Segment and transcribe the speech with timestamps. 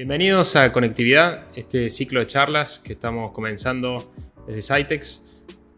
[0.00, 4.10] Bienvenidos a Conectividad, este ciclo de charlas que estamos comenzando
[4.46, 5.26] desde Cytex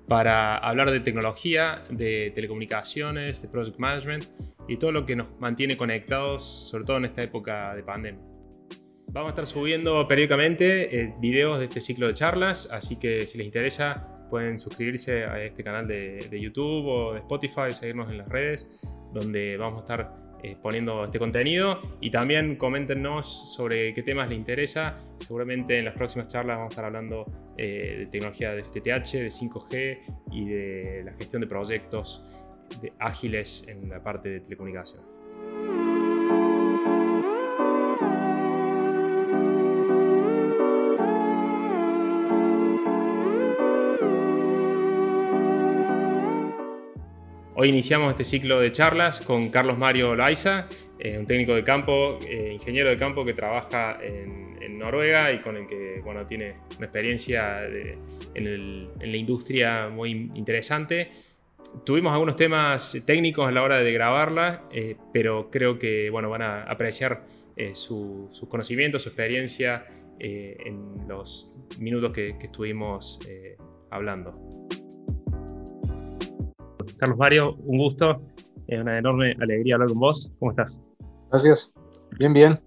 [0.07, 4.27] para hablar de tecnología, de telecomunicaciones, de project management
[4.69, 8.23] y todo lo que nos mantiene conectados, sobre todo en esta época de pandemia.
[9.09, 13.39] Vamos a estar subiendo periódicamente eh, videos de este ciclo de charlas, así que si
[13.39, 18.19] les interesa pueden suscribirse a este canal de, de YouTube o de Spotify, seguirnos en
[18.19, 18.73] las redes,
[19.13, 24.39] donde vamos a estar eh, poniendo este contenido y también coméntenos sobre qué temas les
[24.39, 24.97] interesa.
[25.19, 29.29] Seguramente en las próximas charlas vamos a estar hablando eh, de tecnología de FTTH, de
[29.29, 29.99] 5G
[30.33, 32.25] y de la gestión de proyectos
[32.99, 35.22] ágiles en la parte de telecomunicaciones.
[47.63, 50.67] Hoy iniciamos este ciclo de charlas con Carlos Mario Laiza,
[50.99, 54.43] eh, un técnico de campo, eh, ingeniero de campo que trabaja en,
[54.81, 57.65] Noruega y con el que bueno, tiene una experiencia
[58.35, 61.09] en, la industria muy interesante.
[61.85, 66.43] Tuvimos algunos temas técnicos a la hora de grabarla, eh, pero creo que bueno, van
[66.43, 67.23] a apreciar
[67.75, 69.87] sus conocimientos, su experiencia
[70.19, 73.21] en los minutos que estuvimos
[73.89, 74.35] hablando.
[76.97, 78.23] Carlos Mario, un gusto.
[78.67, 80.31] Es una enorme alegría hablar con vos.
[80.39, 80.81] ¿Cómo estás?
[81.31, 81.73] Gracias.
[82.19, 82.61] Bien, bien.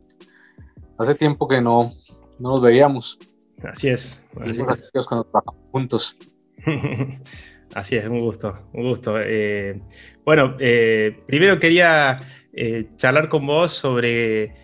[0.97, 1.91] Hace tiempo que no,
[2.39, 3.19] no nos veíamos.
[3.63, 4.23] Así es.
[4.39, 4.63] Así
[5.07, 6.17] cuando trabajamos juntos.
[7.73, 9.19] Así es, un gusto, un gusto.
[9.19, 9.81] Eh,
[10.23, 12.19] bueno, eh, primero quería
[12.53, 14.55] eh, charlar con vos sobre,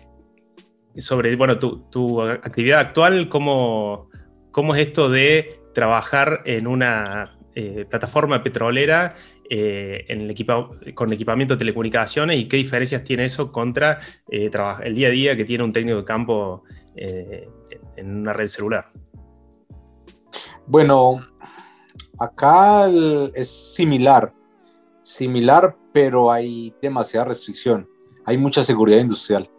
[0.96, 4.08] sobre bueno, tu, tu actividad actual, cómo,
[4.50, 7.34] cómo es esto de trabajar en una
[7.88, 9.14] plataforma petrolera
[9.48, 13.98] eh, en el con equipamiento de telecomunicaciones y qué diferencias tiene eso contra
[14.30, 14.50] eh,
[14.82, 16.62] el día a día que tiene un técnico de campo
[16.96, 17.48] eh,
[17.96, 18.90] en una red celular.
[20.66, 21.20] Bueno,
[22.18, 22.88] acá
[23.34, 24.32] es similar,
[25.02, 27.86] similar, pero hay demasiada restricción.
[28.24, 29.50] Hay mucha seguridad industrial.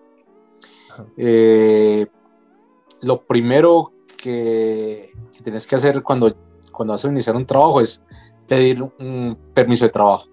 [3.01, 6.35] lo primero que, que tenés que hacer cuando,
[6.73, 8.03] cuando vas a iniciar un trabajo es
[8.47, 10.27] pedir un permiso de trabajo.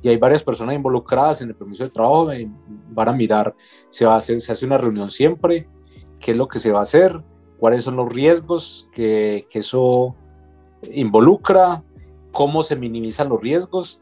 [0.00, 2.50] Y hay varias personas involucradas en el permiso de trabajo, y
[2.90, 3.54] van a mirar,
[3.90, 5.68] se, va a hacer, se hace una reunión siempre,
[6.20, 7.20] qué es lo que se va a hacer,
[7.58, 10.14] cuáles son los riesgos que, que eso
[10.92, 11.82] involucra,
[12.32, 14.00] cómo se minimizan los riesgos,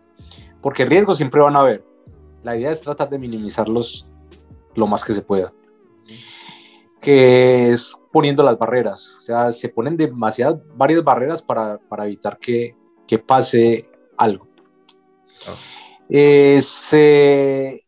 [0.61, 1.85] porque riesgos siempre van a haber.
[2.43, 4.07] La idea es tratar de minimizarlos
[4.75, 5.53] lo más que se pueda.
[7.07, 12.37] Que es poniendo las barreras, o sea, se ponen demasiadas, varias barreras para, para evitar
[12.37, 12.75] que,
[13.07, 14.49] que pase algo.
[15.47, 15.55] Ah.
[16.09, 17.85] Eh, se,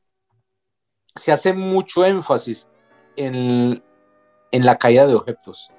[1.30, 2.68] hace mucho énfasis
[3.16, 3.82] en,
[4.52, 5.70] la caída de objetos.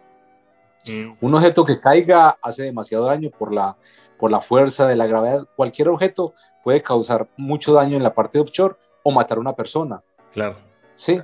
[0.86, 1.14] Mm.
[1.22, 3.78] Un objeto que caiga hace demasiado daño por la,
[4.18, 5.48] por la fuerza de la gravedad.
[5.56, 6.34] Cualquier objeto
[6.64, 10.02] puede causar mucho daño en la parte de offshore o matar a una persona.
[10.34, 10.58] Claro.
[10.96, 11.22] Sí.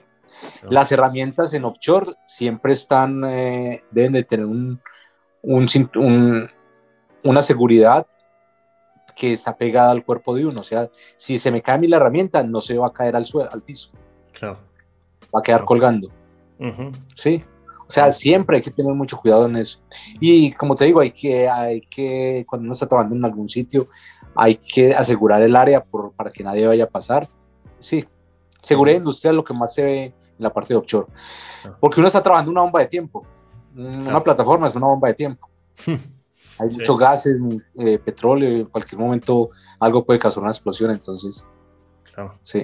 [0.70, 4.80] Las herramientas en offshore siempre están, eh, deben de tener un,
[5.44, 6.50] un,
[7.24, 8.06] una seguridad
[9.16, 10.60] que está pegada al cuerpo de uno.
[10.60, 13.16] O sea, si se me cae a mí la herramienta, no se va a caer
[13.16, 13.92] al, suelo, al piso.
[14.34, 14.60] Claro.
[15.34, 16.10] Va a quedar colgando.
[17.16, 17.44] Sí.
[17.88, 19.80] O sea, siempre hay que tener mucho cuidado en eso.
[20.20, 23.88] Y como te digo, hay que, hay que cuando uno está trabajando en algún sitio,
[24.36, 27.30] hay que asegurar el área por, para que nadie vaya a pasar.
[27.80, 28.06] Sí.
[28.62, 31.08] Seguridad industrial lo que más se ve la parte de offshore.
[31.80, 33.26] Porque uno está trabajando una bomba de tiempo.
[33.76, 35.50] Una plataforma es una bomba de tiempo.
[36.60, 37.42] Hay muchos gases,
[37.76, 41.48] eh, petróleo, en cualquier momento algo puede causar una explosión, entonces.
[42.04, 42.40] Claro.
[42.44, 42.64] Sí.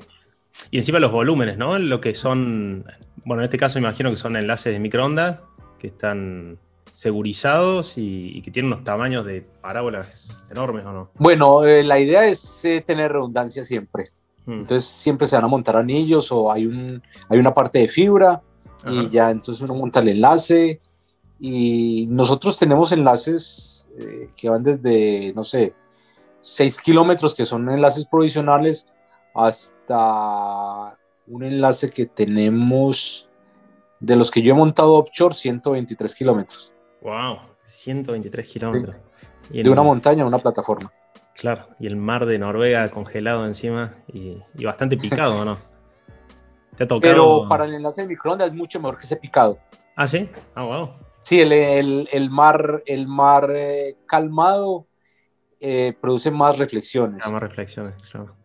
[0.70, 1.78] Y encima los volúmenes, ¿no?
[1.78, 2.86] Lo que son,
[3.26, 5.40] bueno, en este caso imagino que son enlaces de microondas
[5.78, 11.12] que están segurizados y, que tienen unos tamaños de parábolas enormes, ¿o no?
[11.16, 14.12] Bueno, eh, la idea es eh, tener redundancia siempre.
[14.52, 18.42] Entonces siempre se van a montar anillos o hay, un, hay una parte de fibra
[18.86, 20.82] y ya entonces uno monta el enlace
[21.40, 25.74] y nosotros tenemos enlaces eh, que van desde, no sé,
[26.40, 28.88] 6 kilómetros, que son enlaces provisionales,
[29.34, 33.30] hasta un enlace que tenemos,
[34.00, 36.74] de los que yo he montado offshore, 123 kilómetros.
[37.02, 37.38] ¡Wow!
[37.66, 38.96] 123 kilómetros.
[39.50, 40.92] De una montaña a una plataforma.
[41.42, 45.58] Claro, y el mar de Noruega congelado encima y, bastante picado, ¿no?
[46.78, 47.02] ¿Te ha tocado?
[47.02, 49.58] Pero para el enlace de microondas es mucho mejor que ese picado.
[49.96, 50.30] ¿Ah, sí?
[50.54, 50.92] Ah, wow.
[51.24, 54.86] Sí, el, mar, el mar eh, calmado
[55.60, 57.24] eh, produce más reflexiones.
[57.26, 58.36] Ah, más reflexiones, claro.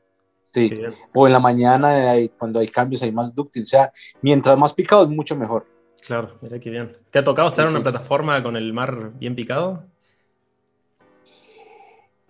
[0.55, 0.73] Sí,
[1.13, 3.93] o en la mañana cuando hay cambios hay más ductil, o sea,
[4.23, 5.67] mientras más picado es mucho mejor.
[6.07, 6.97] Claro, mira qué bien.
[7.11, 9.85] ¿Te ha tocado estar en una plataforma con el mar bien picado?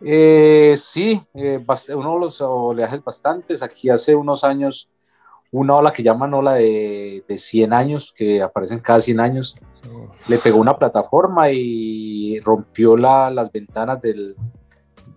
[0.02, 1.64] Eh, sí, eh,
[1.94, 3.62] uno de los oleajes bastantes.
[3.62, 4.88] Aquí hace unos años,
[5.50, 9.56] una ola que llaman ola de, de 100 años, que aparecen cada 100 años,
[9.90, 10.08] oh.
[10.28, 14.36] le pegó una plataforma y rompió la, las ventanas del,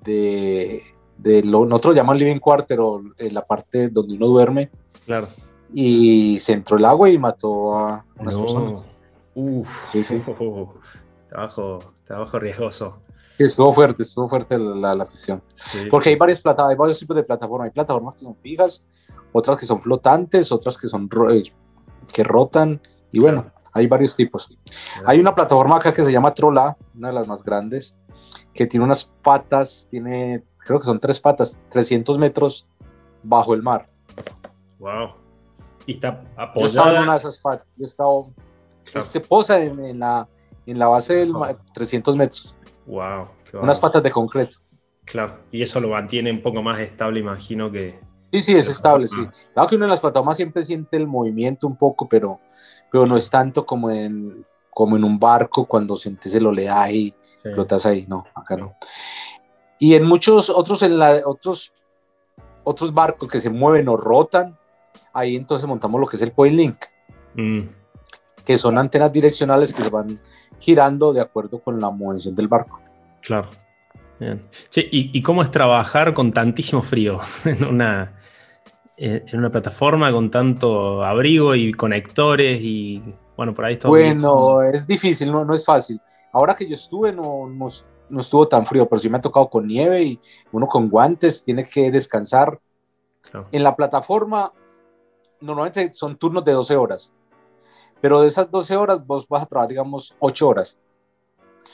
[0.03, 0.83] de,
[1.17, 4.69] de lo, nosotros llaman living quarter o en la parte donde uno duerme.
[5.05, 5.27] Claro.
[5.73, 8.87] Y se entró el agua y mató a unas personas.
[9.35, 10.21] Uf, sí,
[11.29, 13.01] trabajo, trabajo riesgoso.
[13.43, 15.41] Estuvo fuerte, estuvo fuerte la, la cuestión.
[15.89, 17.65] Porque hay varias plataformas, hay varios tipos de plataformas.
[17.67, 18.85] Hay plataformas que son fijas,
[19.31, 21.43] otras que son flotantes, otras que son eh,
[22.11, 22.81] que rotan.
[23.11, 24.57] Y bueno, hay varios tipos.
[25.05, 27.95] Hay una plataforma acá que se llama Trola, una de las más grandes,
[28.53, 32.67] que tiene unas patas, tiene, creo que son tres patas, 300 metros
[33.23, 33.89] bajo el mar.
[34.79, 35.13] Wow.
[35.85, 36.59] Y está apoyada.
[36.59, 37.67] Yo estaba en una de esas patas.
[37.77, 38.11] Yo estaba,
[38.99, 40.27] Se posa en, la,
[40.65, 42.55] en la base del mar, 300 metros.
[42.89, 43.27] Wow.
[43.61, 44.57] Unas patas de concreto.
[45.05, 47.99] Claro, y eso lo mantiene un poco más estable, imagino que.
[48.31, 49.27] Sí, sí, es estable, sí.
[49.53, 52.39] Claro que uno en las plataformas siempre siente el movimiento un poco, pero,
[52.91, 57.15] pero no es tanto como en, como en un barco cuando sientes el oleaje y
[57.53, 58.05] flotas ahí.
[58.07, 58.75] No, acá no.
[59.79, 61.71] Y en muchos otros, en la, otros,
[62.63, 64.57] otros barcos que se mueven o rotan,
[65.13, 66.77] ahí entonces montamos lo que es el point link,
[67.35, 67.61] mm.
[68.45, 70.19] que son antenas direccionales que se van
[70.59, 72.79] girando de acuerdo con la movilización del barco.
[73.21, 73.49] Claro.
[74.19, 74.43] Bien.
[74.75, 78.19] ¿y, cómo es trabajar con tantísimo frío en una,
[78.97, 83.01] en una plataforma con tanto abrigo y conectores y
[83.39, 83.87] bueno, por ahí está.
[83.87, 86.01] Bueno, es difícil, no, no es fácil.
[86.33, 89.65] Ahora que yo estuve no, no, estuvo tan frío, pero sí me ha tocado con
[89.65, 90.19] nieve y
[90.51, 92.59] uno con guantes tiene que descansar.
[93.53, 94.51] En la plataforma
[95.39, 97.13] normalmente son turnos de 12 horas.
[98.01, 100.77] Pero de esas 12 horas vos vas a trabajar, digamos, 8 horas.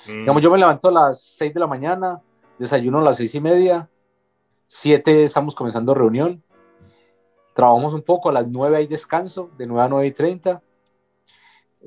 [0.08, 0.20] Mm.
[0.20, 2.22] Digamos, yo me levanto a las 6 de la mañana,
[2.58, 3.90] desayuno a las 6 y media,
[4.68, 6.44] 7 estamos comenzando reunión,
[7.54, 10.62] trabajamos un poco, a las 9 hay descanso, de 9 a 9 y 30,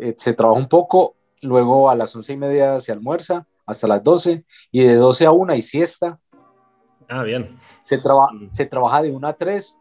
[0.00, 4.02] eh, se trabaja un poco, luego a las 11 y media se almuerza, hasta las
[4.02, 6.18] 12, y de 12 a 1 hay siesta.
[7.08, 7.58] Ah, bien.
[7.82, 8.48] Se, traba, mm.
[8.50, 9.78] se trabaja de 1 a 3,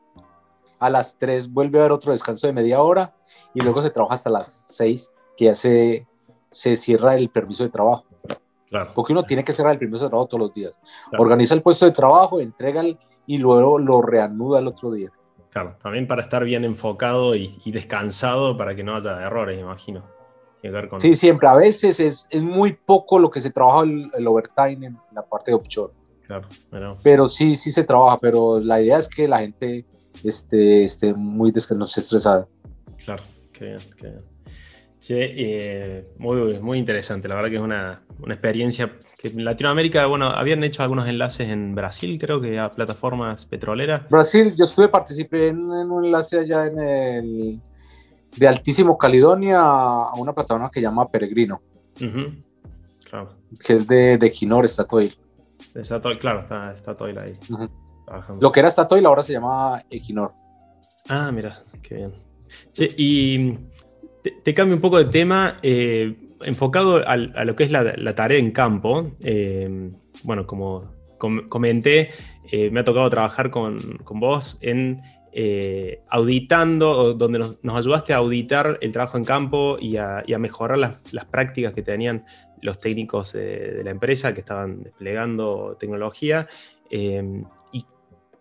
[0.79, 3.15] a las 3 vuelve a haber otro descanso de media hora,
[3.53, 6.07] y luego se trabaja hasta las 6, que ya se,
[6.49, 8.05] se cierra el permiso de trabajo.
[8.69, 8.91] Claro.
[8.93, 10.79] Porque uno tiene que cerrar el permiso de trabajo todos los días.
[11.17, 12.83] Organiza el puesto de trabajo, entrega
[13.25, 15.11] y luego lo reanuda el otro día.
[15.49, 20.03] Claro, también para estar bien enfocado y, descansado para que no haya errores, imagino.
[20.99, 21.47] Sí, siempre.
[21.47, 25.51] A veces es, es, muy poco lo que se trabaja el, overtime en la parte
[25.51, 25.93] de offshore.
[26.25, 26.47] Claro,
[27.03, 29.85] pero sí, sí se trabaja, pero la idea es que la gente
[30.23, 32.47] esté, esté muy estresada.
[33.07, 33.23] Claro,
[33.53, 34.21] qué bien, qué bien.
[34.99, 37.29] Sí, eh, muy, muy interesante.
[37.29, 41.47] La verdad que es una, una, experiencia que en Latinoamérica, bueno, habían hecho algunos enlaces
[41.47, 44.09] en Brasil, creo que a plataformas petroleras.
[44.09, 47.61] Brasil, yo estuve, participé en, un enlace allá en el
[48.35, 51.61] de Altísimo Caledonia a una plataforma que se llama Peregrino.
[53.09, 53.29] claro.
[53.65, 55.15] Que es de, de Quinor, Statoil.
[56.19, 57.39] claro, está Statoil ahí.
[58.41, 60.33] Lo que era Statoil ahora se llama Equinor.
[61.07, 62.26] Ah, mira, qué bien.
[62.97, 63.53] Y
[64.43, 68.51] te, cambio un poco de tema, eh, enfocado a lo que es la, tarea en
[68.51, 69.11] campo.
[69.23, 69.91] Eh,
[70.23, 72.11] bueno, como comenté,
[72.51, 75.01] eh, me ha tocado trabajar con, vos en
[76.09, 81.73] auditando, donde nos, ayudaste a auditar el trabajo en campo y a, mejorar las, prácticas
[81.73, 82.25] que tenían
[82.61, 86.47] los técnicos de, la empresa que estaban desplegando tecnología.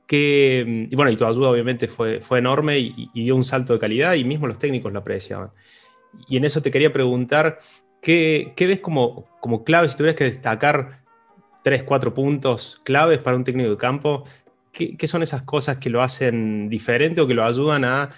[0.07, 4.15] Que, bueno, y tu ayuda obviamente fue, fue enorme y, dio un salto de calidad
[4.15, 5.51] y mismo los técnicos lo apreciaban.
[6.29, 7.59] Y en eso te quería preguntar,
[8.01, 11.03] ¿qué, ves como, como clave, si tuvieras que destacar
[11.65, 14.25] tres, cuatro puntos claves para un técnico de campo?
[14.71, 18.11] ¿Qué, son esas cosas que lo hacen diferente o que lo ayudan a,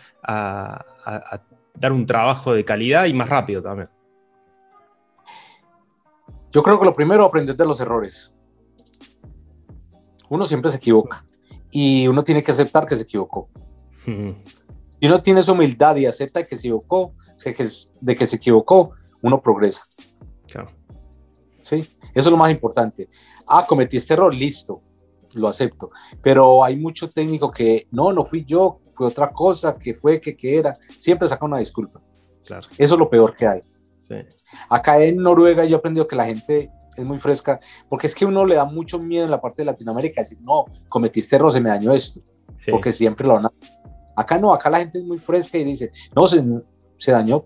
[1.75, 3.89] dar un trabajo de calidad y más rápido también?
[6.51, 8.33] Yo creo que lo primero, aprender de los errores.
[10.29, 11.25] Uno siempre se equivoca
[11.71, 13.49] y uno tiene que aceptar que se equivocó.
[14.05, 17.15] Si uno tiene esa humildad y acepta que se equivocó,
[18.01, 19.85] de que se equivocó, uno progresa.
[20.47, 20.71] Claro.
[21.61, 23.09] Sí, eso es lo más importante.
[23.47, 24.83] Ah, cometí este error, listo,
[25.35, 25.89] lo acepto.
[26.23, 30.37] Pero hay mucho técnico que no, no fui yo, fue otra cosa, que fue, que,
[30.37, 30.79] que era.
[30.97, 32.01] Siempre saca una disculpa.
[32.45, 32.67] Claro.
[32.79, 33.63] Eso es lo peor que hay.
[34.01, 34.17] Sí.
[34.71, 38.25] Acá en Noruega yo he aprendido que la gente es muy fresca, porque es que
[38.25, 41.61] uno le da mucho miedo en la parte de Latinoamérica decir, no, cometiste error, se
[41.61, 42.21] me dañó esto,
[42.71, 43.53] porque siempre lo van a...
[44.17, 46.45] Acá no, acá la gente es muy fresca y dice, no, se,
[46.97, 47.45] se dañó.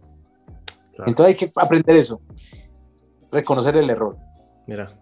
[1.06, 2.20] Entonces hay que aprender eso,
[3.30, 4.16] reconocer el error.
[4.66, 4.98] Mira.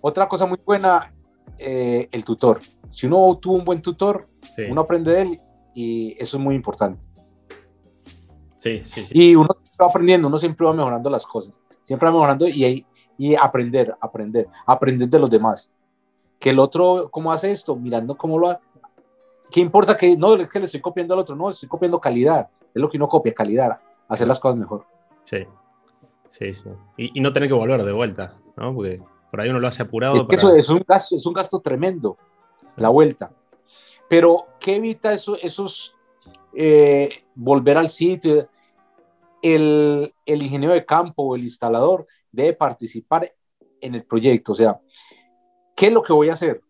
[0.00, 1.14] Otra cosa muy buena,
[1.58, 2.60] eh, el tutor.
[2.90, 4.28] Si uno tuvo un buen tutor,
[4.68, 5.40] uno aprende de él
[5.74, 7.00] y eso es muy importante.
[8.58, 9.12] Sí, sí, sí.
[9.14, 9.48] Y uno
[9.80, 12.86] va aprendiendo, uno siempre va mejorando las cosas, siempre va mejorando y,
[13.18, 15.70] y aprender, aprender, aprender de los demás.
[16.38, 17.76] Que el otro, ¿cómo hace esto?
[17.76, 18.60] Mirando cómo lo hace.
[19.50, 21.36] ¿Qué importa que no es que le estoy copiando al otro?
[21.36, 22.48] No, estoy copiando calidad.
[22.74, 24.84] Es lo que uno copia, calidad, hacer las cosas mejor.
[25.24, 25.46] Sí,
[26.28, 26.68] sí, sí.
[26.96, 28.74] Y, no tener que volver de vuelta, ¿no?
[28.74, 30.16] Porque por ahí uno lo hace apurado.
[30.16, 32.18] Es que eso es un, gasto, es un gasto tremendo,
[32.76, 33.32] la vuelta.
[34.08, 35.96] Pero, ¿qué evita eso, esos
[36.52, 38.48] eh, volver al sitio?
[39.40, 43.32] El, el ingeniero de campo o el instalador debe participar
[43.80, 44.52] en el proyecto.
[44.52, 44.80] O sea,
[45.76, 46.60] ¿qué es lo que voy a hacer?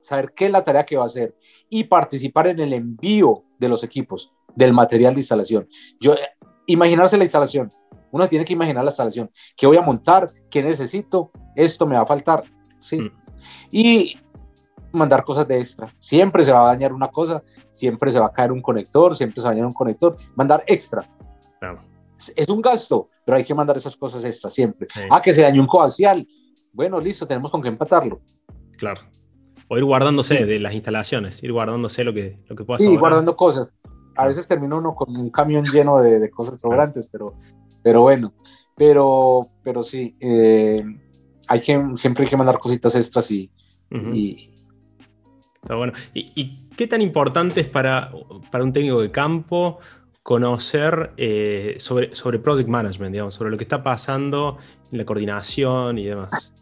[0.00, 1.36] Saber qué es la tarea que va a hacer
[1.68, 5.68] y participar en el envío de los equipos, del material de instalación.
[6.00, 6.14] Yo,
[6.66, 7.72] imaginarse la instalación.
[8.12, 9.30] Uno tiene que imaginar la instalación.
[9.56, 10.32] ¿Qué voy a montar?
[10.48, 11.30] ¿Qué necesito?
[11.54, 12.44] Esto me va a faltar.
[12.78, 12.98] Sí.
[12.98, 13.10] Mm.
[13.70, 14.16] Y
[14.92, 15.92] mandar cosas de extra.
[15.98, 19.40] Siempre se va a dañar una cosa, siempre se va a caer un conector, siempre
[19.40, 20.16] se va a dañar un conector.
[20.34, 21.08] Mandar extra.
[22.34, 24.88] Es, un gasto, pero hay que mandar esas cosas extra siempre.
[25.10, 26.26] Ah, que se dañó un coaxial.
[26.72, 28.20] Bueno, listo, tenemos con qué empatarlo.
[28.76, 29.02] Claro.
[29.68, 33.36] O ir guardándose de las instalaciones, ir guardándose lo que, lo que pueda Sí, guardando
[33.36, 33.68] cosas.
[34.16, 37.34] A veces termina uno con un camión lleno de, cosas sobrantes, pero,
[37.82, 38.32] pero bueno.
[38.76, 40.84] Pero, pero sí, eh,
[41.48, 43.50] hay que, siempre hay que mandar cositas extras y,
[45.62, 45.92] Está bueno.
[46.14, 48.12] ¿Y, qué tan importante es para,
[48.50, 49.78] para un técnico de campo
[50.26, 54.58] conocer eh, sobre, sobre project management, digamos, sobre lo que está pasando
[54.90, 56.52] en la coordinación y demás?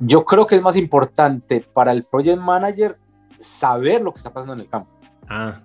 [0.00, 2.98] Yo creo que es más importante para el project manager
[3.38, 4.90] saber lo que está pasando en el campo.
[5.28, 5.62] Ah,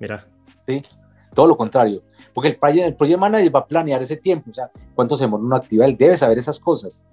[0.00, 0.26] mira.
[0.66, 0.82] Sí,
[1.34, 2.04] todo lo contrario.
[2.32, 5.24] Porque el project, el project manager va a planear ese tiempo, o sea, cuánto se
[5.24, 7.04] demora una actividad, él debe saber esas cosas.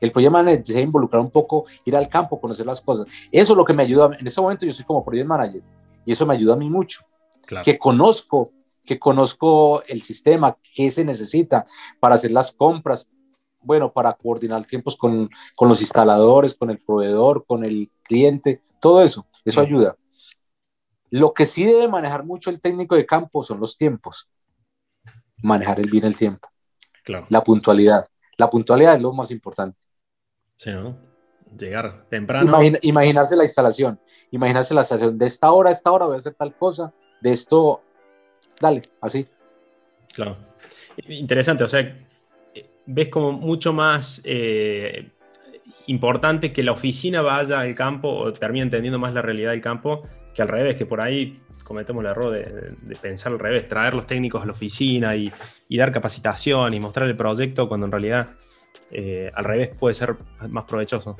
[0.00, 3.06] El project manager debe involucrar un poco, ir al campo, conocer las cosas.
[3.32, 4.16] Eso es lo que me ayuda.
[4.16, 5.62] En ese momento yo soy como project manager
[6.04, 7.00] y eso me ayuda a mí mucho.
[7.64, 8.52] Que conozco,
[8.88, 11.66] que conozco el sistema, qué se necesita
[12.00, 13.06] para hacer las compras,
[13.60, 19.02] bueno, para coordinar tiempos con, con los instaladores, con el proveedor, con el cliente, todo
[19.02, 19.94] eso, eso ayuda.
[21.10, 24.30] Lo que sí debe manejar mucho el técnico de campo son los tiempos.
[25.42, 26.48] Manejar el bien el tiempo.
[27.04, 27.26] Claro.
[27.28, 28.08] La puntualidad.
[28.38, 29.84] La puntualidad es lo más importante.
[30.56, 30.96] Sí, ¿no?
[31.58, 32.58] Llegar temprano.
[32.82, 34.00] imaginarse la instalación.
[34.30, 35.18] Imaginarse la instalación.
[35.18, 36.94] De esta hora a esta hora voy a hacer tal cosa.
[37.20, 37.82] De esto,
[38.60, 39.26] dale, así.
[40.14, 40.36] Claro.
[41.06, 41.64] Interesante.
[41.64, 41.96] O sea,
[42.86, 45.10] ves como mucho más eh,
[45.86, 50.02] importante que la oficina vaya al campo o termine entendiendo más la realidad del campo
[50.34, 54.06] que al revés, que por ahí cometemos el error de, pensar al revés, traer los
[54.06, 55.30] técnicos a la oficina y,
[55.68, 58.30] dar capacitación y mostrar el proyecto cuando en realidad
[58.90, 60.16] eh, al revés puede ser
[60.48, 61.16] más provechoso.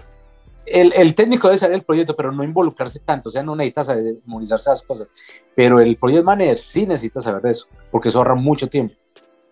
[0.71, 4.17] El, técnico debe saber el proyecto, pero no involucrarse tanto, o sea, no necesita saber
[4.25, 5.09] memorizarse esas cosas,
[5.55, 8.95] pero el project manager sí necesita saber de eso, porque eso ahorra mucho tiempo.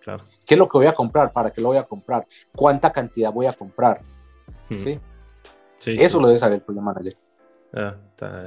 [0.01, 0.25] Claro.
[0.45, 1.33] ¿Qué es lo que voy a comprar?
[1.33, 2.27] ¿Para qué lo voy a comprar?
[2.55, 4.01] ¿Cuánta cantidad voy a comprar?
[4.69, 4.79] Hmm.
[4.79, 5.01] ¿Sí?
[5.85, 7.17] eso lo debe saber el project manager.
[7.73, 8.47] Ah, está,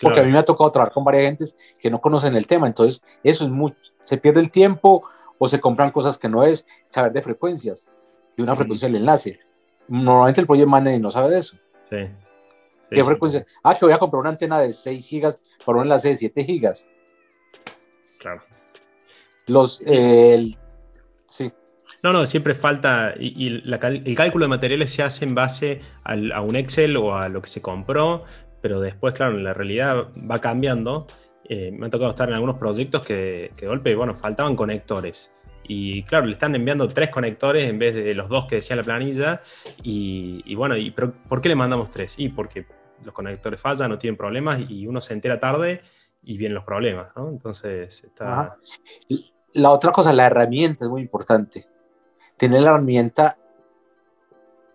[0.00, 2.66] porque a mí me ha tocado trabajar con varias gentes que no conocen el tema,
[2.66, 5.02] entonces eso es mucho, se pierde el tiempo
[5.38, 7.90] o se compran cosas que no es saber de frecuencias,
[8.36, 9.38] de una frecuencia del enlace.
[9.88, 11.56] Normalmente el project manager no sabe de eso.
[11.90, 12.08] Sí.
[12.90, 13.44] ¿Qué frecuencia?
[13.62, 16.44] Ah, que voy a comprar una antena de 6 gigas para un enlace de 7
[16.44, 16.86] gigas.
[18.18, 18.42] Claro.
[19.46, 20.52] Los, eh,
[21.26, 21.52] sí.
[22.02, 26.56] No, no, siempre falta, y, el cálculo de materiales se hace en base a un
[26.56, 28.24] Excel o a lo que se compró,
[28.60, 31.06] pero después, claro, la realidad va cambiando.
[31.48, 35.30] Eh, me ha tocado estar en algunos proyectos que, de golpe, bueno, faltaban conectores.
[35.68, 38.82] Y claro, le están enviando tres conectores en vez de los dos que decía la
[38.82, 39.42] planilla.
[39.82, 42.14] Y, bueno, y, pero ¿por qué le mandamos tres?
[42.16, 42.66] Y porque
[43.04, 45.80] los conectores fallan, no tienen problemas y uno se entera tarde
[46.22, 47.28] y vienen los problemas, ¿no?
[47.28, 48.56] Entonces está...
[49.52, 51.66] La otra cosa, la herramienta es muy importante.
[52.36, 53.38] Tener la herramienta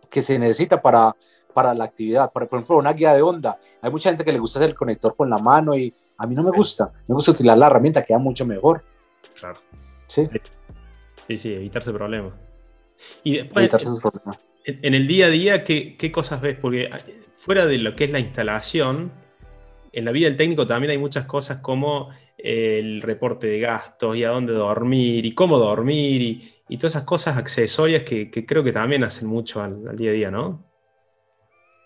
[0.09, 1.15] que se necesita para
[1.51, 2.31] para la actividad.
[2.31, 3.59] Por, ejemplo, una guía de onda.
[3.81, 6.35] Hay mucha gente que le gusta hacer el conector con la mano y a mí
[6.35, 6.91] no me gusta.
[7.07, 8.83] Me gusta utilizar la herramienta, queda mucho mejor.
[9.35, 9.59] Claro.
[10.07, 10.27] Sí.
[11.31, 12.33] Sí, sí, evitarse problemas.
[13.23, 13.69] Y después,
[14.65, 16.57] En, el día a día, ¿qué, ¿qué, cosas ves?
[16.59, 16.99] Porque ah,
[17.37, 19.13] fuera de lo que es la instalación,
[19.93, 24.25] en la vida del técnico también hay muchas cosas como el reporte de gastos y
[24.25, 28.61] a dónde dormir y cómo dormir y, y todas esas cosas accesorias que, que, creo
[28.63, 30.69] que también hacen mucho al, al día a día, ¿no?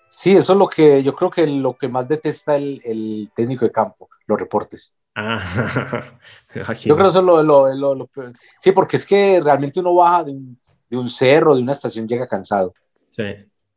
[0.10, 3.72] Sí, eso es lo que yo creo que lo que más detesta el, técnico de
[3.72, 4.96] campo, los reportes.
[5.15, 5.41] Ah,
[6.53, 8.34] Yo creo que eso es lo, peor.
[8.60, 12.07] Sí, porque es que realmente uno baja de un, de un cerro, de una estación,
[12.07, 12.74] llega cansado.
[13.10, 13.24] Sí.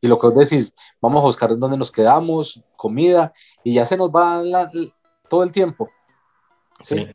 [0.01, 3.97] Y lo que vos decís, vamos a buscar dónde nos quedamos, comida, y ya se
[3.97, 4.43] nos va
[5.27, 5.89] todo el tiempo.
[6.81, 7.07] ¿sí?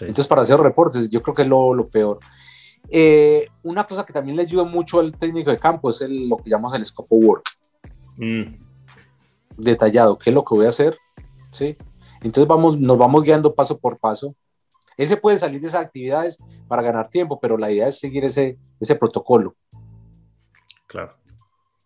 [0.00, 2.18] Entonces, para hacer reportes, yo creo que es lo, peor.
[2.88, 6.50] Eh, una cosa que también le ayuda mucho al técnico de campo es lo que
[6.50, 7.44] llamamos el scope of work.
[8.16, 8.56] Mm.
[9.56, 10.96] Detallado, qué es lo que voy a hacer,
[11.50, 11.76] ¿sí?
[12.26, 14.34] Entonces vamos, nos vamos guiando paso por paso.
[14.96, 18.58] Ese puede salir de esas actividades para ganar tiempo, pero la idea es seguir ese,
[18.80, 19.54] ese protocolo.
[20.86, 21.14] Claro.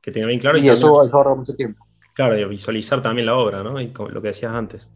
[0.00, 0.58] Que tenga bien claro.
[0.58, 1.84] Y, eso, eso, ahorra mucho tiempo.
[2.14, 3.80] Claro, y visualizar también la obra, ¿no?
[3.80, 4.90] Y lo que decías antes.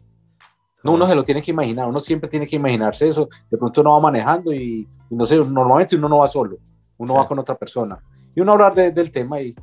[0.83, 3.27] No, uno se lo tiene que imaginar, uno siempre tiene que imaginarse eso.
[3.49, 6.57] De pronto uno va manejando y, no sé, normalmente uno no va solo,
[6.97, 7.99] uno va con otra persona.
[8.35, 9.55] Y uno hablar del tema y...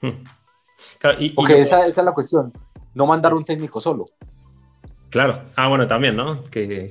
[0.00, 0.22] Hmm.
[1.34, 2.52] Porque esa, esa, es la cuestión,
[2.94, 4.06] no mandar un técnico solo.
[5.10, 6.44] Claro, ah, bueno, también, ¿no?
[6.44, 6.90] Que,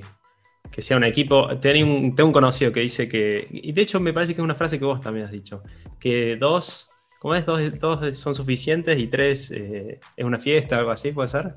[0.70, 1.48] que sea un equipo.
[1.58, 4.44] Tengo un, tengo un conocido que dice que, y de hecho me parece que es
[4.44, 5.62] una frase que vos también has dicho,
[5.98, 7.44] que dos, ¿cómo es?
[7.46, 11.56] Dos, dos son suficientes y tres eh, es una fiesta, algo así, ¿puede ser?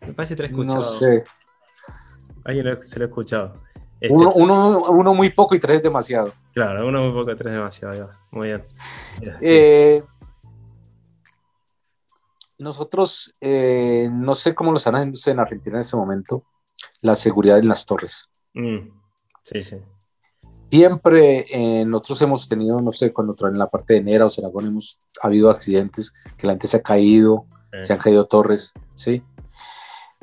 [0.00, 0.76] Me parece que te he escuchado.
[0.76, 1.24] No sé.
[2.44, 3.62] Alguien se lo ha escuchado.
[4.00, 6.32] Este, uno, uno, muy poco y tres demasiado.
[6.54, 8.10] Claro, uno muy poco y tres demasiado.
[8.30, 8.64] Muy bien.
[9.42, 10.02] Eh,
[12.60, 16.44] nosotros, eh, no sé cómo lo están haciendo en Argentina en este momento,
[17.00, 18.28] la seguridad en las torres.
[18.54, 18.90] Mm,
[19.42, 19.76] sí, sí.
[20.70, 24.66] Siempre eh, nosotros hemos tenido, no sé, cuando en la parte de Nera o Seragón
[24.66, 27.46] hemos habido accidentes que la gente se ha caído,
[27.82, 29.22] se han caído torres, ¿sí?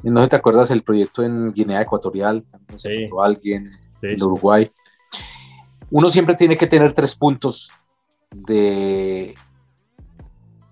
[0.04, 3.06] No sé te acuerdas el proyecto en Guinea Ecuatorial, también se sí.
[3.20, 4.72] alguien, en Uruguay.
[5.90, 7.72] Uno siempre tiene que tener tres puntos
[8.32, 9.36] de,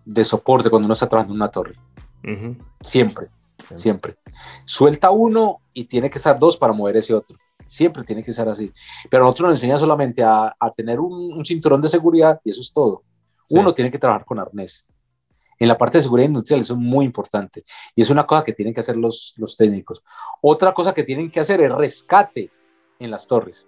[0.06, 1.76] de soporte cuando uno está trabajando en una torre.
[2.82, 3.28] Siempre,
[3.76, 4.16] siempre.
[4.66, 7.38] Suelta uno y tiene que estar dos para mover ese otro.
[7.68, 8.72] Siempre tiene que ser así.
[9.10, 13.04] Pero nosotros nos enseña solamente a, tener un, cinturón de seguridad y eso es todo.
[13.50, 14.88] Uno tiene que trabajar con arnés
[15.60, 17.64] en la parte de seguridad industrial, eso es muy importante.
[17.96, 20.04] Y es una cosa que tienen que hacer los, los técnicos.
[20.42, 22.50] Otra cosa que tienen que hacer es rescate
[23.00, 23.68] en las torres.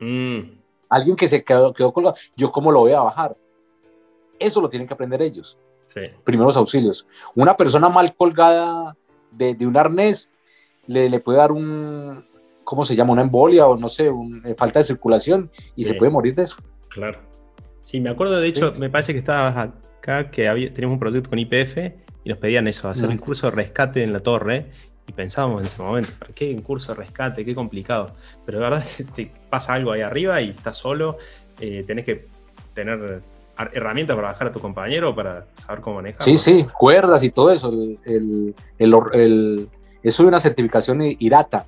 [0.00, 0.58] Mm.
[0.88, 3.36] Alguien que se quedó, quedó colgado, yo cómo lo voy a bajar.
[4.38, 5.58] Eso lo tienen que aprender ellos.
[5.88, 6.00] Sí.
[6.22, 7.06] Primeros auxilios.
[7.34, 8.94] Una persona mal colgada
[9.30, 10.30] de, de un arnés
[10.86, 12.22] le, le, puede dar un,
[12.62, 13.12] ¿cómo se llama?
[13.12, 14.08] Una embolia o no sé,
[14.44, 16.56] eh, falta de circulación y se puede morir de eso.
[16.90, 17.18] Claro.
[17.80, 19.70] Sí, me acuerdo, de hecho, me parece que estabas
[20.30, 21.78] que había, teníamos un proyecto con IPF
[22.24, 24.66] y nos pedían eso, hacer un curso de rescate en la torre.
[25.06, 27.42] Y pensábamos en ese momento, ¿para qué un curso de rescate?
[27.42, 28.10] Qué complicado.
[28.44, 31.16] Pero de verdad te pasa algo ahí arriba y estás solo,
[31.60, 32.26] eh, tenés que
[32.74, 33.22] tener
[33.72, 36.22] herramientas para bajar a tu compañero para saber cómo manejar.
[36.22, 37.70] Sí, sí, cuerdas y todo eso.
[37.70, 39.68] El, el,
[40.02, 41.66] eso es una certificación IRATA,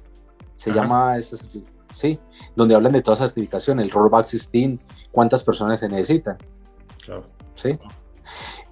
[0.56, 1.36] se llama esa
[1.92, 2.18] sí,
[2.54, 4.78] donde hablan de todas las certificaciones, el rollback 16,
[5.10, 6.36] cuántas personas se necesitan.
[7.04, 7.24] Claro.
[7.54, 7.78] Sí.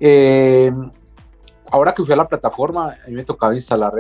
[0.01, 0.73] Eh,
[1.71, 3.93] ahora que fui a la plataforma, a mí me tocaba instalar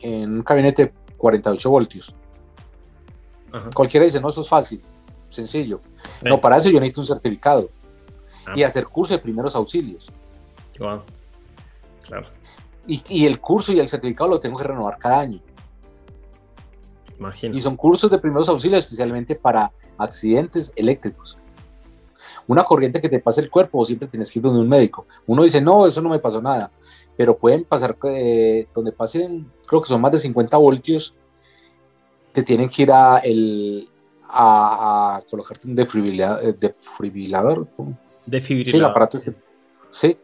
[0.00, 2.14] en, un gabinete 48 voltios.
[3.74, 4.82] Cualquiera dice, no, eso es fácil,
[5.30, 5.80] sencillo.
[6.22, 7.70] No, para eso yo necesito un certificado
[8.48, 8.52] ah.
[8.56, 10.10] y hacer curso de primeros auxilios.
[10.72, 11.04] Claro.
[12.86, 15.40] Y, el curso y el certificado lo tengo que renovar cada año.
[17.52, 21.38] Y son cursos de primeros auxilios especialmente para accidentes eléctricos
[22.48, 25.06] una corriente que te pase el cuerpo siempre tienes que ir donde un médico.
[25.26, 26.72] Uno dice, no, eso no me pasó nada,
[27.16, 31.14] pero pueden pasar eh, donde pasen, creo que son más de 50 voltios,
[32.32, 33.88] te tienen que ir a, el,
[34.22, 36.42] a, colocarte un defibrilador.
[36.42, 37.94] Eh,
[38.30, 38.70] defibrilador.
[38.70, 39.18] Sí, el aparato
[39.90, 40.16] sí,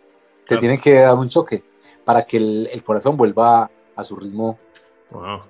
[0.46, 1.62] te tienen que dar un choque
[2.04, 4.58] para que el, corazón vuelva a su ritmo.
[5.10, 5.40] Wow.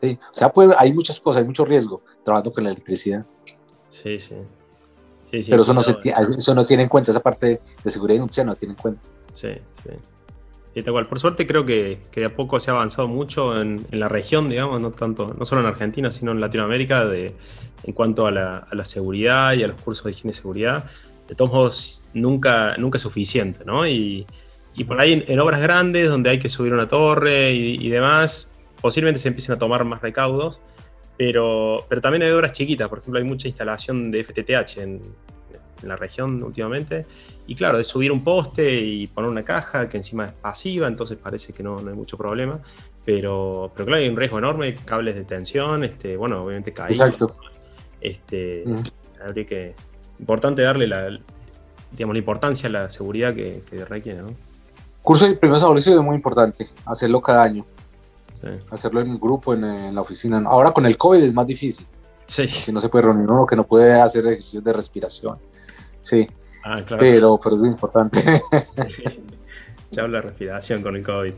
[0.00, 3.24] Sí, o sea, hay muchas cosas, hay mucho riesgo trabajando con la electricidad.
[3.88, 4.36] Sí, sí.
[5.48, 5.96] Pero eso no, se,
[6.36, 9.08] eso no tiene en cuenta, esa parte de seguridad industrial no tiene en cuenta.
[9.32, 9.52] Sí,
[9.82, 9.90] sí.
[10.74, 11.06] Y tal cual.
[11.06, 14.08] Por suerte creo que, que, de a poco se ha avanzado mucho en, en, la
[14.08, 17.34] región, digamos, no tanto, no solo en Argentina, sino en Latinoamérica, de,
[17.84, 20.84] en cuanto a la, a la, seguridad y a los cursos de higiene y seguridad.
[21.32, 23.86] De todos modos, nunca, nunca es suficiente, ¿no?
[23.86, 24.26] Y,
[24.74, 28.50] y por ahí en, obras grandes, donde hay que subir una torre y, y, demás,
[28.82, 30.60] posiblemente se empiecen a tomar más recaudos,
[31.16, 35.00] pero, pero también hay obras chiquitas, por ejemplo, hay mucha instalación de FTTH en,
[35.82, 37.06] en la región últimamente.
[37.46, 41.16] Y claro, es subir un poste y poner una caja que encima es pasiva, entonces
[41.16, 42.60] parece que no, no hay mucho problema.
[43.06, 47.00] Pero, pero claro, hay un riesgo enorme, cables de tensión, este, bueno, obviamente caídos.
[47.00, 47.38] Exacto.
[48.02, 48.64] Este,
[49.24, 49.74] Habría que.
[50.22, 51.18] Importante darle la,
[51.90, 54.28] digamos, la importancia a la seguridad que, requiere, ¿no?
[55.02, 57.66] Curso de primeros auxilios es muy importante, hacerlo cada año.
[58.70, 60.40] Hacerlo en grupo, en, la oficina.
[60.46, 61.84] Ahora con el COVID es más difícil.
[62.26, 62.46] Sí.
[62.46, 65.38] Que no se puede reunir uno, que no puede hacer ejercicios de respiración.
[66.00, 66.28] Sí.
[66.62, 67.00] Ah, claro.
[67.00, 68.42] Pero, pero es muy importante.
[69.90, 71.34] ya habla respiración con el COVID.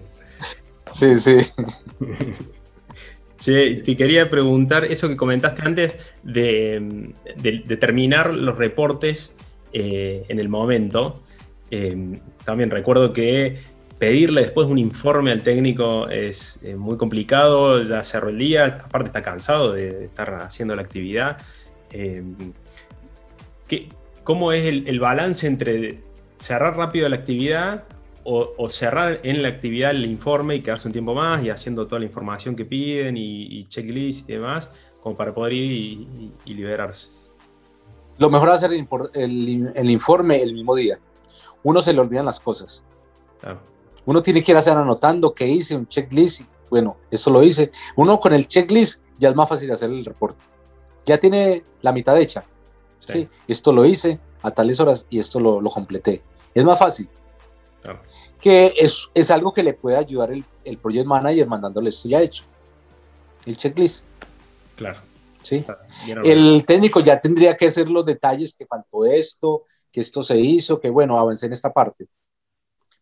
[0.93, 1.39] Sí, sí.
[3.45, 7.13] Sí, te quería preguntar eso que comentaste antes de,
[7.79, 9.37] terminar los reportes
[9.75, 11.23] eh, en el momento.
[11.71, 13.59] Eh, también recuerdo que
[13.99, 19.09] pedirle después un informe al técnico es eh, muy complicado, ya cerró el día, aparte
[19.09, 21.37] está cansado de estar haciendo la actividad.
[24.23, 26.01] ¿Cómo es el balance entre
[26.39, 27.85] cerrar rápido la actividad
[28.25, 31.99] o, cerrar en la actividad el informe y quedarse un tiempo más y haciendo toda
[31.99, 36.09] la información que piden y, checklist y demás, como para poder ir
[36.45, 37.09] y, liberarse.
[38.19, 40.99] Lo mejor es hacer el, informe el mismo día.
[41.63, 42.83] Uno se le olvidan las cosas.
[44.07, 46.43] Uno tiene que ir a hacer anotando qué hice, un checklist.
[46.71, 47.73] bueno, eso lo hice.
[47.97, 50.43] Uno con el checklist ya es más fácil hacer el reporte.
[51.05, 52.45] Ya tiene la mitad hecha.
[52.99, 53.29] Sí.
[53.47, 56.23] Esto lo hice a tales horas y esto lo, lo completé.
[56.55, 57.09] Es más fácil
[58.45, 62.21] que es, es, algo que le puede ayudar el, el, project manager mandándole esto ya
[62.21, 62.45] hecho,
[63.47, 64.05] el checklist.
[64.77, 65.01] Claro.
[65.41, 65.65] ¿Sí?
[66.23, 70.79] el técnico ya tendría que hacer los detalles que faltó esto, que esto se hizo,
[70.79, 72.07] que bueno, avancé en esta parte.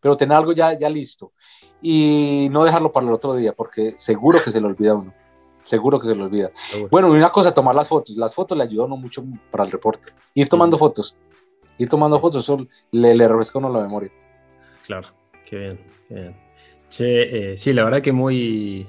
[0.00, 1.32] Pero tener algo ya, ya listo
[1.80, 5.10] y no dejarlo para el otro día, porque seguro que se le olvida a uno.
[5.64, 6.52] Seguro que se le olvida.
[6.88, 8.14] Bueno, y una cosa, tomar las fotos.
[8.14, 10.12] Las fotos le ayudan mucho para el reporte.
[10.34, 11.16] Ir tomando fotos.
[11.78, 14.12] Ir tomando fotos, eso le, le refresca uno la memoria.
[14.86, 15.08] Claro,
[15.48, 16.36] qué bien, qué bien.
[16.88, 18.86] Che, eh, sí, la verdad que muy.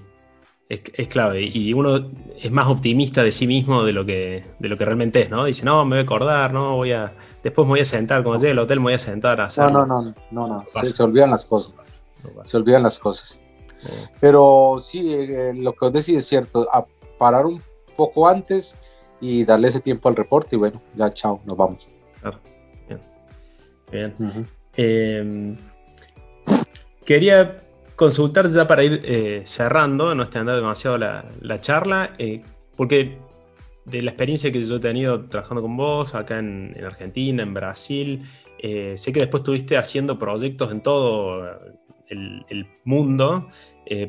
[0.70, 1.44] Es, clave.
[1.44, 2.10] Y uno
[2.42, 5.46] es más optimista de sí mismo de lo que, de lo que realmente es, ¿no?
[5.46, 7.14] Dice, no, me voy a acordar, no, voy a.
[7.44, 9.72] Después me voy a sentar, como llegue al hotel, me voy a sentar a hacer.
[9.72, 10.66] No, no, no, no, no.
[10.84, 12.08] Se, olvidan las cosas.
[12.44, 13.40] se olvidan las cosas.
[14.20, 16.68] Pero sí, eh, lo que os decís es cierto.
[16.72, 16.86] A
[17.20, 17.62] parar un
[17.96, 18.76] poco antes
[19.22, 21.88] y darle ese tiempo al reporte y bueno, ya chao, nos vamos.
[22.20, 22.40] Claro.
[23.92, 24.14] Bien.
[24.76, 25.58] Bien.
[27.06, 27.58] Quería
[27.96, 32.42] consultar ya para ir eh, cerrando, no extender demasiado la, charla, eh,
[32.76, 33.18] porque
[33.86, 38.24] de la experiencia que yo he tenido trabajando con vos acá en, Argentina, en Brasil,
[38.60, 41.60] eh, sé que después estuviste haciendo proyectos en todo
[42.08, 43.48] el, mundo,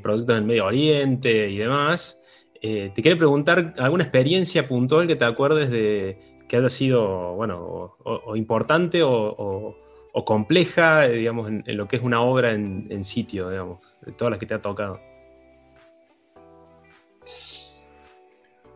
[0.02, 2.20] proyectos en el Medio Oriente y demás.
[2.60, 8.36] te quería preguntar alguna experiencia puntual que te acuerdes de que haya sido, bueno, o,
[8.36, 9.76] importante o o
[10.22, 14.38] compleja, eh, digamos, en, lo que es una obra en, sitio, digamos, de todas las
[14.38, 15.00] que te ha tocado?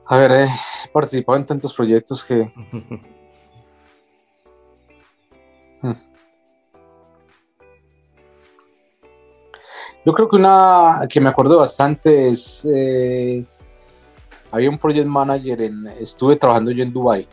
[0.06, 0.48] A ver, he
[0.92, 2.50] participado en tantos proyectos que...
[5.80, 5.92] Hmm.
[10.04, 12.66] Yo creo que una que me acuerdo bastante es...
[12.68, 13.46] Eh,
[14.50, 15.86] había un project manager en...
[15.86, 17.28] Estuve trabajando yo en Dubai.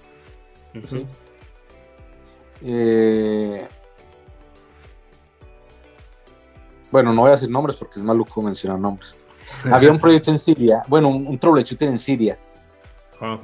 [6.92, 9.16] Bueno, no voy a decir nombres porque es maluco mencionar nombres.
[9.72, 11.40] Había un proyecto en Siria, bueno, un, un
[11.80, 12.38] en Siria.
[13.22, 13.40] Ah.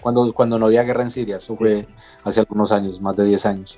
[0.00, 1.86] Cuando, cuando no había guerra en Siria, eso fue
[2.22, 3.76] hace algunos años, más de 10 años.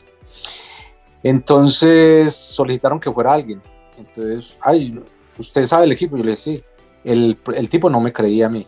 [1.22, 3.62] Entonces solicitaron que fuera alguien.
[3.96, 5.02] Entonces, ay,
[5.38, 6.16] ¿usted sabe el equipo?
[6.16, 6.64] Yo le dije, sí.
[7.04, 8.66] El, el tipo no me creía a mí,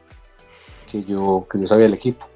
[0.91, 2.27] que yo, que yo sabía el equipo.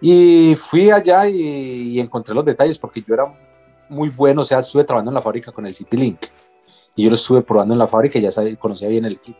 [0.00, 3.24] Y fui allá y, y encontré los detalles porque yo era
[3.90, 6.26] muy bueno, o sea, estuve trabajando en la fábrica con el CityLink
[6.94, 9.38] y yo lo estuve probando en la fábrica y ya conocía bien el equipo.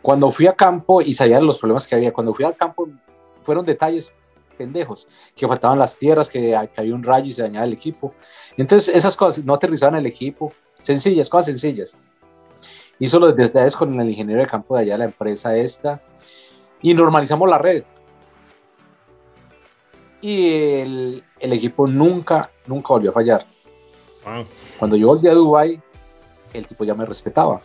[0.00, 2.88] Cuando fui a campo y sabía los problemas que había, cuando fui al campo
[3.44, 4.12] fueron detalles
[4.56, 8.14] pendejos, que faltaban las tierras, que, había un rayo y se dañaba el equipo.
[8.56, 10.52] Entonces esas cosas no aterrizaban el equipo,
[10.82, 11.96] sencillas, cosas sencillas.
[12.98, 16.02] Hizo los detalles con el ingeniero de campo de allá, la empresa esta,
[16.80, 17.84] y normalizamos la red.
[20.22, 20.48] Y
[20.80, 23.46] el, el equipo nunca, nunca volvió a fallar.
[24.78, 25.80] Cuando yo volví a Dubai,
[26.52, 27.60] el tipo ya me respetaba.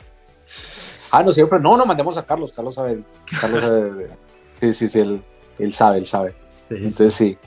[1.11, 3.03] Ah, no, siempre, no, no, mandemos a Carlos, Carlos sabe,
[3.39, 4.07] Carlos sabe,
[4.51, 5.21] sí, sí, sí, él,
[5.59, 6.35] él sabe, él sabe.
[6.69, 7.37] Entonces sí.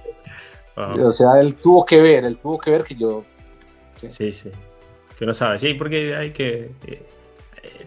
[0.76, 3.24] O sea, él tuvo que ver, él tuvo que ver que yo...
[4.08, 4.50] Sí, sí,
[5.16, 6.72] que uno sabe, sí, porque hay que...
[6.86, 7.06] Eh,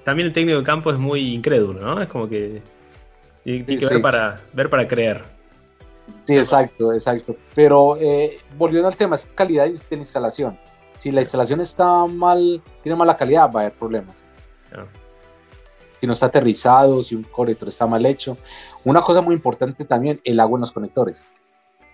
[0.03, 2.01] también el técnico de campo es muy incrédulo, ¿no?
[2.01, 2.62] Es como que
[3.43, 5.21] tiene, que ver, para, ver para creer.
[6.25, 7.35] Sí, exacto, exacto.
[7.55, 10.59] Pero eh, volviendo al tema, es calidad de la instalación.
[10.95, 14.25] Si la instalación está mal, tiene mala calidad, va a haber problemas.
[15.99, 18.37] Si no está aterrizado, si un conector está mal hecho.
[18.83, 21.27] Una cosa muy importante también, el agua en los conectores.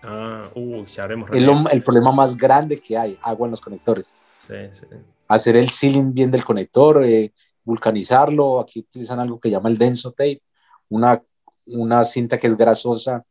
[0.01, 4.13] Ah, uh, si haremos el, el problema más grande que hay, agua en los conectores.
[4.47, 4.85] Sí, sí.
[5.27, 7.31] Hacer el sealing bien del conector, eh,
[7.63, 8.59] vulcanizarlo.
[8.59, 10.41] Aquí utilizan algo que llama el denso tape,
[10.89, 11.21] una,
[11.67, 13.23] una cinta que es grasosa,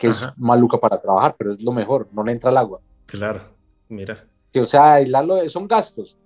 [0.00, 2.80] que es maluca para trabajar, pero es lo mejor, no le entra el agua.
[3.04, 3.42] Claro,
[3.90, 4.26] mira.
[4.50, 6.18] Que, o sea, aislarlo son gastos.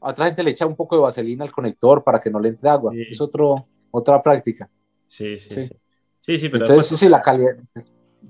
[0.00, 2.48] A otra gente le echa un poco de vaselina al conector para que no le
[2.48, 2.92] entre agua.
[2.96, 4.70] Es otro, otra práctica.
[5.06, 5.50] Sí, sí.
[5.50, 5.70] Sí,
[6.18, 7.58] sí, sí, pero Entonces, sí, sí, la calidad.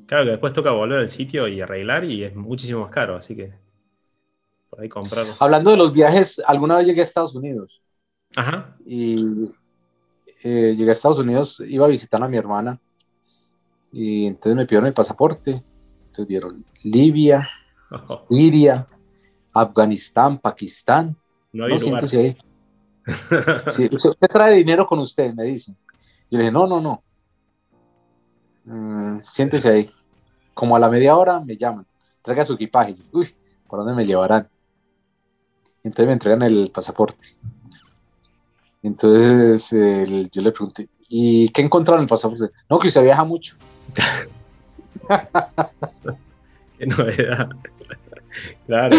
[0.06, 3.36] Claro, que después toca volver al sitio y arreglar y es muchísimo más caro, así
[3.36, 3.52] que
[4.68, 5.34] por ahí comprarlo.
[5.38, 7.80] Hablando de los viajes, alguna vez llegué a Estados Unidos.
[8.34, 8.76] Ajá.
[8.84, 9.52] Y
[10.42, 12.80] eh, llegué a Estados Unidos, iba a visitar a mi hermana
[13.92, 15.62] y entonces me pidieron el pasaporte.
[16.06, 17.48] Entonces vieron Libia,
[18.28, 18.86] Siria,
[19.52, 21.16] Afganistán, Pakistán.
[21.52, 22.36] No, hay no ahí.
[23.70, 25.76] Sí, usted, trae dinero con usted, me dicen.
[26.30, 27.02] Yo le dije, no, no, no.
[28.64, 29.90] Mm, siéntese ahí.
[30.54, 31.86] Como a la media hora me llaman.
[32.22, 32.96] Traiga su equipaje.
[33.12, 33.34] Uy,
[33.66, 34.48] ¿por dónde me llevarán?
[35.82, 37.36] Entonces me entregan el pasaporte.
[38.82, 39.70] Entonces
[40.30, 42.50] yo le pregunté, ¿y qué encontraron en el pasaporte?
[42.68, 43.56] No, que usted viaja mucho.
[46.78, 47.50] qué novedad.
[48.66, 48.96] Claro.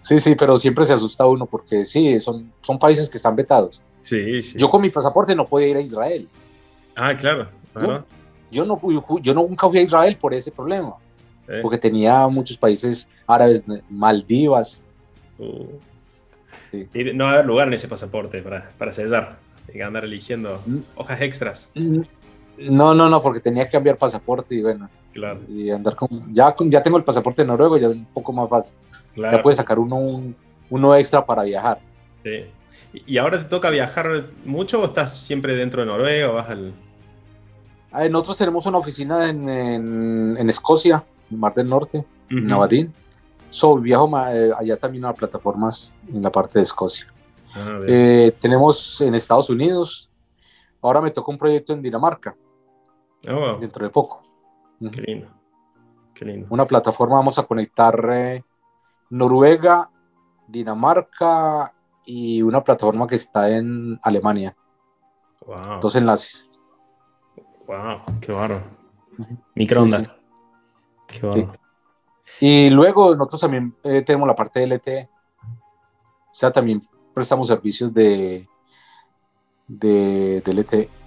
[0.00, 3.80] sí, sí, pero siempre se asusta uno porque sí, son, son países que están vetados.
[4.00, 4.58] Sí, sí.
[4.58, 6.28] Yo con mi pasaporte no podía ir a Israel.
[6.94, 7.48] Ah, claro.
[8.50, 8.80] Yo, no,
[9.20, 10.94] yo nunca fui a Israel por ese problema.
[11.48, 11.60] Eh.
[11.62, 14.80] Porque tenía muchos países árabes, Maldivas.
[15.38, 15.66] Uh.
[17.14, 19.38] no va a haber lugar en ese pasaporte para, para sellar.
[19.68, 20.78] Hay que andar eligiendo mm.
[20.96, 21.70] hojas extras.
[22.58, 24.88] No, no, no, porque tenía que cambiar pasaporte y bueno.
[25.12, 25.40] Claro.
[25.48, 26.08] Y andar con.
[26.32, 28.76] Ya, ya tengo el pasaporte noruego, ya es un poco más fácil.
[29.16, 30.34] Ya puedes sacar uno,
[30.70, 31.80] uno extra para viajar.
[32.22, 32.46] Sí.
[33.06, 36.72] ¿Y ahora te toca viajar mucho o estás siempre dentro de Noruega o vas al.?
[37.90, 42.92] Ah, nosotros tenemos una oficina en, en, Escocia, en Mar del Norte, en Aberdeen.
[43.50, 47.06] So, viajo eh, allá también a plataformas en la parte de Escocia.
[47.54, 50.08] Ah, eh, tenemos en Estados Unidos.
[50.80, 52.34] Ahora me toca un proyecto en Dinamarca.
[53.28, 54.22] Oh, dentro de poco.
[54.80, 55.28] Qué lindo.
[56.14, 56.46] Qué lindo.
[56.50, 58.44] Una plataforma, vamos a conectar eh,
[59.10, 59.90] Noruega,
[60.48, 61.72] Dinamarca
[62.04, 64.56] y una plataforma que está en Alemania.
[65.46, 65.80] Wow.
[65.80, 66.50] Dos enlaces.
[67.66, 68.62] Wow, qué bárbaro.
[69.54, 70.14] Microondas.
[71.06, 71.58] Qué bárbaro.
[72.40, 75.08] Y luego nosotros también eh, tenemos la parte de LTE.
[75.44, 76.82] O sea, también
[77.14, 78.48] prestamos servicios de,
[79.68, 81.01] de, de LTE.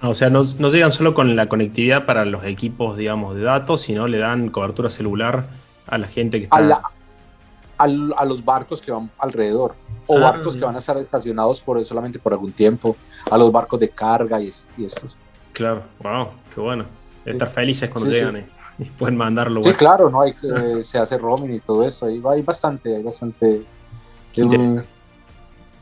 [0.00, 3.82] O sea, no, no, llegan solo con la conectividad para los equipos, digamos, de datos,
[3.82, 5.46] sino le dan cobertura celular
[5.86, 6.56] a la gente que está...
[6.56, 9.74] A, a, los barcos que van alrededor,
[10.06, 12.96] o ah, barcos que van a estar estacionados por, solamente por algún tiempo,
[13.30, 15.16] a los barcos de carga y, y estos.
[15.52, 16.86] Claro, wow, qué bueno.
[17.24, 18.46] Estar felices cuando llegan
[18.78, 19.62] y, pueden mandarlo.
[19.62, 20.22] Sí, claro, ¿no?
[20.22, 20.34] Hay,
[20.82, 22.06] se hace roaming y todo eso.
[22.06, 23.64] Ahí hay bastante, hay bastante.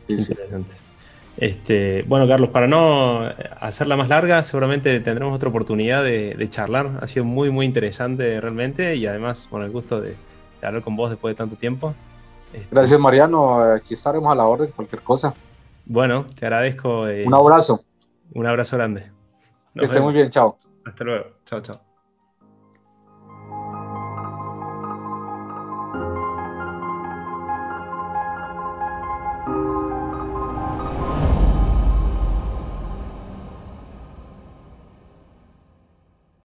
[0.08, 0.85] interesante.
[1.36, 3.28] Este, bueno, Carlos, para no
[3.60, 6.98] hacerla más larga, seguramente tendremos otra oportunidad de, charlar.
[7.00, 10.16] Ha sido muy, muy interesante realmente y además, con el gusto de,
[10.62, 11.94] hablar con vos después de tanto tiempo.
[12.52, 13.60] Este, Gracias, Mariano.
[13.60, 15.34] Aquí estaremos a la orden, cualquier cosa.
[15.84, 17.06] Bueno, te agradezco.
[17.06, 17.84] Eh, un abrazo.
[18.32, 19.10] Un abrazo grande.
[19.74, 20.56] que esté muy bien, chao.
[20.84, 21.26] Hasta luego.
[21.44, 21.85] Chao, chao.